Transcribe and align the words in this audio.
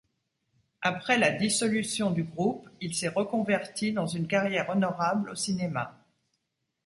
Après 0.81 1.19
la 1.19 1.29
dissolution 1.29 2.09
du 2.09 2.23
groupe, 2.23 2.67
il 2.81 2.95
s'est 2.95 3.07
reconverti 3.07 3.93
dans 3.93 4.07
une 4.07 4.25
carrière 4.27 4.71
honorable 4.71 5.29
au 5.29 5.35
cinéma. 5.35 5.95